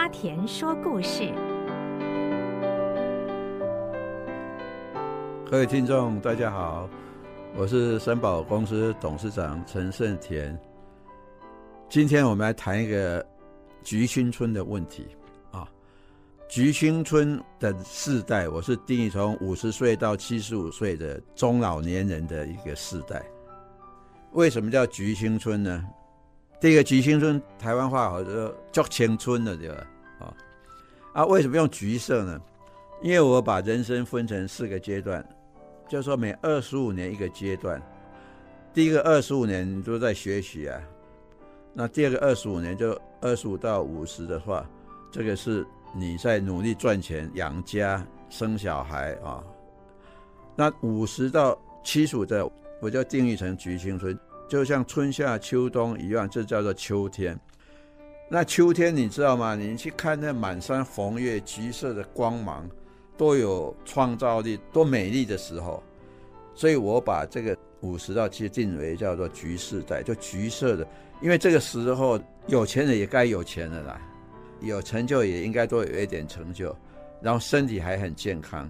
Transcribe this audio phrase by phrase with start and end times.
[0.00, 1.30] 阿田说故事。
[5.44, 6.88] 各位听众，大家好，
[7.54, 10.58] 我是森宝公司董事长陈胜田。
[11.90, 13.22] 今天我们来谈一个
[13.82, 15.06] 菊青村的问题
[15.52, 15.68] 啊。
[16.48, 23.22] 菊青村的世代，我是定义从五十岁到七十五岁的中老年人的一个世代。
[24.32, 25.84] 为什么叫菊青春呢？
[26.60, 29.86] 第一个橘青春，台湾话好像叫青春的，对吧？
[30.18, 30.34] 啊
[31.14, 32.38] 啊，为什么用橘色呢？
[33.00, 35.26] 因为我把人生分成四个阶段，
[35.88, 37.80] 就是说每二十五年一个阶段。
[38.74, 40.78] 第一个二十五年都在学习啊，
[41.72, 44.68] 那第二个二十五年就二十五到五十的话，
[45.10, 45.66] 这个是
[45.96, 49.42] 你在努力赚钱养家生小孩啊。
[50.54, 52.46] 那五十到七十五的，
[52.80, 54.16] 我就定义成橘青春。
[54.50, 57.38] 就像春夏秋冬一样，这叫做秋天。
[58.28, 59.54] 那秋天你知道吗？
[59.54, 62.68] 你去看那满山红叶，橘色的光芒，
[63.16, 65.80] 多有创造力，多美丽的时候。
[66.52, 70.84] 所以我把这个五十到七定为叫做橘世代，就橘色的。
[71.22, 74.00] 因为这个时候有钱人也该有钱了啦，
[74.62, 76.76] 有成就也应该多有一点成就，
[77.22, 78.68] 然后身体还很健康。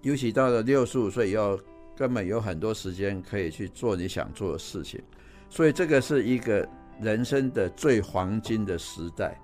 [0.00, 1.60] 尤其到了六十五岁以后。
[1.96, 5.02] 根本有很多时间可以去做你想做的事情，
[5.48, 6.68] 所以这个是一个
[7.00, 9.36] 人生的最黄金的时代，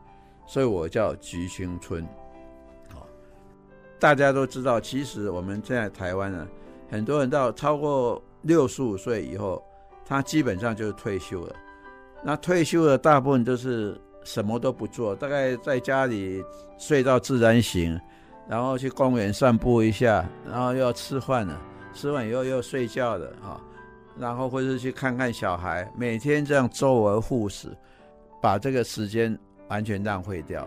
[0.47, 2.07] 所以我叫菊青春。
[2.93, 3.07] 好，
[3.99, 6.47] 大家都知道，其实我们现在台湾呢，
[6.91, 9.65] 很多人到超过六十五岁以后，
[10.05, 11.57] 他基本上就是退休了。
[12.23, 16.45] 那退休的大部分都是什么都不做，大概在家里
[16.79, 17.99] 睡到自然醒，
[18.49, 21.61] 然后去公园散步一下，然后又要吃饭了。
[21.95, 23.61] 吃完以后又睡觉的啊，
[24.19, 27.69] 然后或者是去看看小孩，每天这样周而复始，
[28.41, 30.67] 把这个时间完全浪费掉，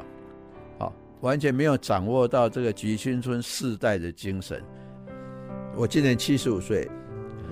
[0.77, 4.63] 好，完全没有掌握到这个橘青春世代的精神。
[5.75, 6.89] 我今年七十五岁，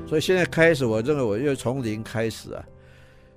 [0.08, 2.64] 所以现在开始，我认为我又从零开始啊，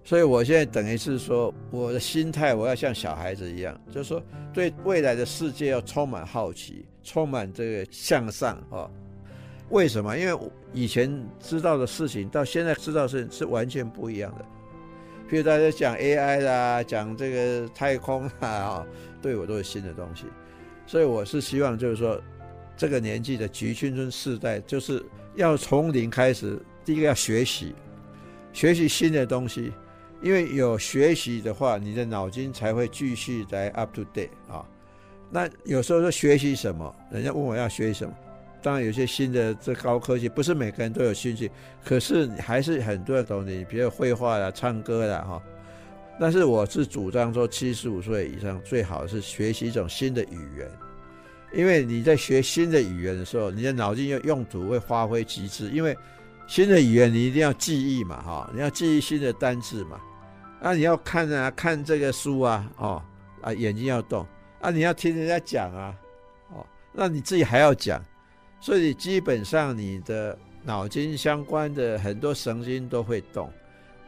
[0.04, 4.22] 所以我现在等于是说，我的心态我要像小孩子一样，就是说
[4.52, 8.88] 对未来的世界要充满好奇，充满这个向上啊。
[9.70, 10.16] 为什么？
[10.16, 14.44] 因为以前知道的事情，到现在知道的事情是完全不一样的。
[15.28, 18.86] 譬如大家讲 AI 啦，讲这个太空啦，啊，
[19.20, 20.26] 对我都是新的东西。
[20.86, 22.20] 所以我是希望，就是说，
[22.76, 26.58] 这个年纪的橘青春世代，就是要从零开始。
[26.84, 27.74] 第一个要学习，
[28.52, 29.72] 学习新的东西，
[30.22, 34.64] 因为有学习的话，你的脑筋才会继续在 up to date 啊。
[35.28, 38.14] 那有时候说学习什么，人家问我要学习什么。
[38.66, 41.48] 当然，有些新的这高科技不是每个人都有兴趣，
[41.84, 45.40] 可是还是很多人懂你，比如绘画啦、唱歌啦，哈。
[46.18, 50.68] 但是我是主张说，七十五岁以上最好是学习一种新的语言，
[51.54, 55.70] 因为你在学新的语言的时候，你的脑筋用用途会发挥极致。
[55.70, 55.96] 因为
[56.48, 60.00] 新的语言你一定要记忆嘛，哈，你要记忆新的单字嘛，
[60.60, 63.00] 啊，你要看啊，看这个书啊，哦，
[63.42, 64.26] 啊，眼睛要动，
[64.60, 65.94] 啊，你要听人家讲啊，
[66.52, 68.04] 哦，那你自己还要讲。
[68.60, 73.48] 所以基本上你的脑筋相关的很多神经都会动，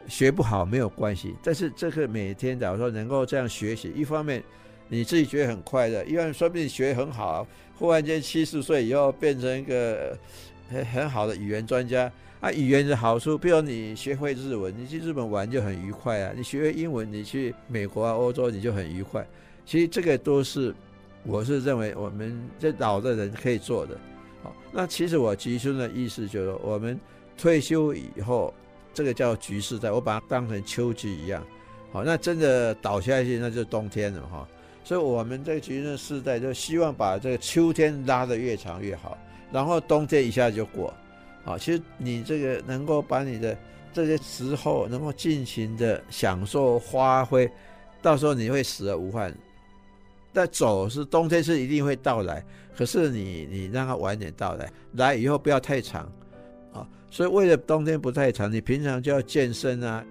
[0.07, 1.35] 学不好没有关系。
[1.41, 4.43] 但是这个每天假如说能够这样学习，一方面
[4.89, 10.17] 你自己觉得很快乐，一方面说不定学很好，忽然间七十岁以后变成一个
[10.69, 12.11] 很很好的语言专家
[12.41, 12.51] 啊。
[12.51, 19.25] 语言的好处，比如你学会日文，你去日本玩就很愉快啊；你学会英文，你去美国啊、欧洲你就很愉快。
[19.65, 20.75] 其实这个都是
[21.23, 23.97] 我是认为我们这老的人可以做的。
[24.43, 26.99] 好，那其实我橘青春的意思就是，我们
[27.37, 28.53] 退休以后，
[28.93, 31.45] 这个叫局势在，我把它当成秋季一样。
[31.91, 34.47] 好，那真的倒下去，那就冬天了哈。
[34.83, 39.17] 所以，我们这个橘青春世代就希望把这个秋天拉得越长越好，
[39.51, 40.93] 然后冬天一下就过。
[41.43, 43.57] 好，其实你这个能够把你的
[43.93, 47.49] 这些时候能够尽情的享受发挥，
[48.01, 49.35] 到时候你会死而无憾。
[50.31, 52.45] 但走是冬天是一定会到来，
[52.77, 56.03] 可是你你让它晚点到来，来以后不要太长，
[56.71, 60.05] 啊，所以为了冬天不太长，你平常就要健身啊，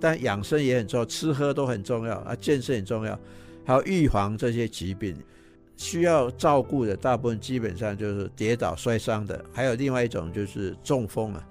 [0.00, 3.18] 但养生也很重要，吃喝都很重要啊，健身很重要，
[3.64, 5.16] 还有预防这些疾病
[5.76, 11.48] 需要照顾的，大部分基本上就是跌倒摔伤的，还有另外一种就是中风啊，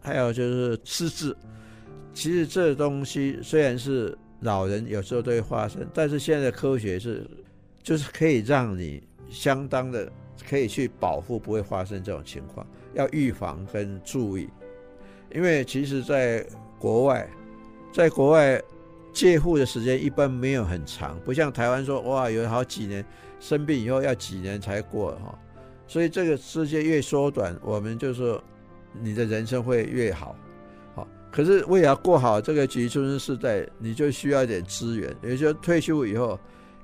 [0.00, 1.36] 还有就是失智。
[2.14, 7.28] 其实这东西虽然是老人有时候都会发生，但是现在的科学是。
[7.86, 9.00] 就是可以让你
[9.30, 10.10] 相当的
[10.48, 12.66] 可以去保护，不会发生这种情况。
[12.94, 14.48] 要预防跟注意，
[15.32, 16.44] 因为其实在
[16.80, 17.28] 国外，
[17.92, 18.60] 在国外
[19.12, 23.06] 借护的时间一般没有很长，不像台湾说哇，有好几年
[23.38, 25.38] 生病以后要几年才过哈，
[25.86, 28.42] 所以这个时间越缩短，我们就说
[29.00, 30.34] 你的人生会越好。
[30.96, 35.14] 好，可是为了过好这个橘青春世代，你就需要一点资源。
[35.22, 36.36] 也就是退休以后，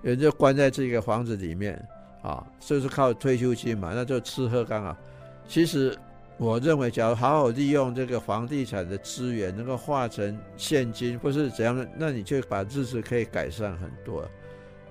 [0.02, 1.82] 人就关在这个房子里面
[2.22, 4.96] 啊，就是靠退休金嘛，那就吃喝刚好。
[5.48, 5.96] 其实。
[6.38, 14.28] 我认为，假如好好利用这个房地产的资源，能够化成现金，或是怎样的，那你就把日子可以改善很多。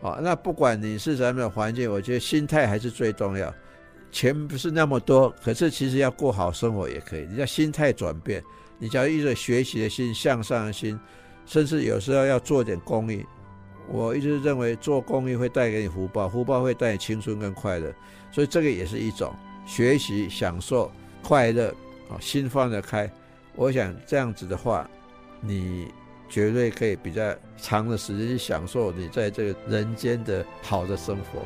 [0.01, 3.53] 好，那不管你是什么样的环境，我觉得心态还是最重要。
[4.11, 7.27] 钱不是那么多，可是其实要过好生活也可以。
[7.29, 8.41] 你要心态转变，
[8.77, 10.97] 你只要一直学习的心、向上的心，
[11.45, 13.25] 甚至有时候要做点公益。
[13.87, 17.93] 我一直认为做公益会带给你福报，福报会带你青春跟快乐，
[18.31, 19.33] 所以这个也是一种
[19.65, 20.91] 学习、享受。
[21.23, 21.67] 快乐
[22.09, 23.07] 啊，心放得开，
[23.55, 24.89] 我想这样子的话，
[25.39, 25.87] 你
[26.27, 31.45] 绝对可以比较长的时间去享受你在这个人间的好的生活。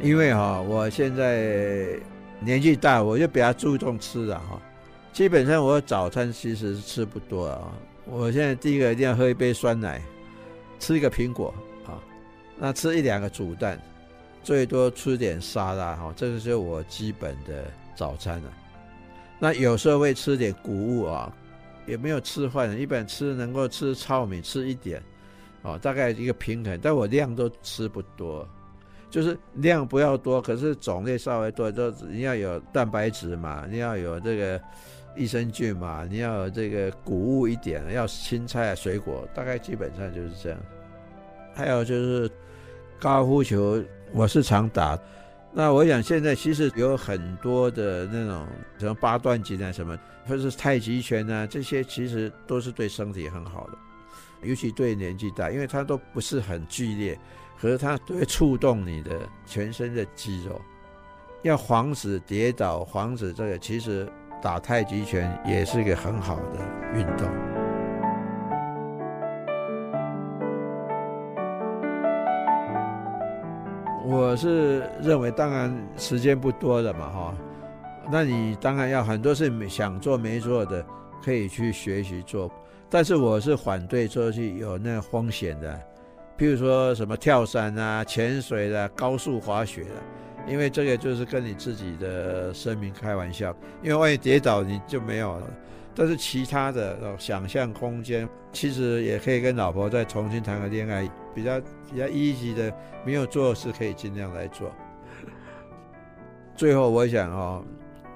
[0.00, 1.98] 因为哈，我现在
[2.40, 4.60] 年纪大，我就比较注重吃了哈。
[5.12, 7.72] 基本上我早餐其实是吃不多啊。
[8.04, 10.00] 我现在第一个一定要喝一杯酸奶，
[10.78, 11.52] 吃一个苹果
[11.84, 11.98] 啊，
[12.56, 13.80] 那吃一两个煮蛋，
[14.42, 17.64] 最多吃点沙拉哈，这个是我基本的
[17.96, 18.52] 早餐了。
[19.40, 21.32] 那有时候会吃点谷物啊，
[21.86, 25.02] 也没有吃饭，一般吃能够吃糙米吃一点，
[25.62, 28.48] 啊，大概一个平衡，但我量都吃不多，
[29.10, 34.60] 就是量不要多，可是种类稍微多，都你要有蛋白质嘛，你要有这个。
[35.16, 40.58] 益生菌嘛，你要有这个谷物一点，要青菜、水果，大概基本上就是这样。
[41.52, 42.30] 还有就是
[43.00, 43.82] 高尔夫球，
[44.12, 44.96] 我是常打。
[45.52, 48.46] 那我想现在其实有很多的那种
[48.78, 53.78] 什么八段锦啊，什么或者是太极拳啊，这些其实都是对身体很好的，
[54.42, 57.18] 尤其对年纪大，因为它都不是很剧烈，
[57.60, 60.60] 可是它会触动你的全身的肌肉，
[61.42, 64.08] 要防止跌倒，防止这个其实。
[64.40, 66.60] 打太极拳也是一个很好的
[66.94, 67.28] 运动。
[74.06, 77.34] 我是认为，当然时间不多了嘛，哈，
[78.12, 80.86] 那你当然要很多事想做没做的，
[81.20, 82.48] 可以去学习做。
[82.88, 85.80] 但是我是反对做去有那风险的，
[86.38, 89.90] 譬如说什么跳伞啊、潜水的、高速滑雪的。
[90.46, 95.46] 因为这个就是跟你自己的生命开玩笑，因为万一跌倒你就没有了。
[95.94, 102.72] 但是其他的想象空间，其实也可以跟老婆再重新谈个恋爱，比较比较积极的，
[103.04, 104.72] 没有做的事可以尽量来做。
[106.56, 107.62] 最后我想哦，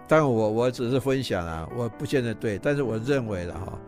[0.09, 3.79] 但我我只是分享啊，我不见得对，但是我认为的哈，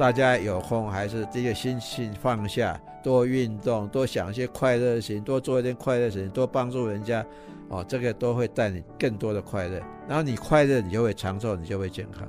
[0.00, 7.22] 大家有空还是这个心情放下，多运动，多想一些快乐的事情，多做一点快乐的事情，多帮助人家。
[7.68, 12.26] 哦，这个都会带你更多的快乐，然后你快乐，你就会长寿，你就会健康。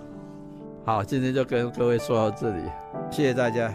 [0.84, 2.62] 好，今天就跟各位说到这里，
[3.10, 3.74] 谢谢大家。